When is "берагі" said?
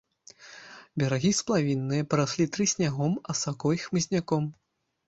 1.03-1.31